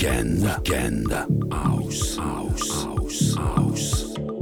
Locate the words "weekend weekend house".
0.00-2.16